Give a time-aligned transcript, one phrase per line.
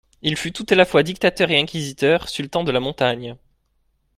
[0.23, 3.37] Il fut tout à la fois dictateur et inquisiteur, sultan de la montagne.